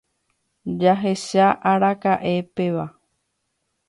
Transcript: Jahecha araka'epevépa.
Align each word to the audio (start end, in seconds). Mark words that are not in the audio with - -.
Jahecha 0.81 1.45
araka'epevépa. 1.71 2.85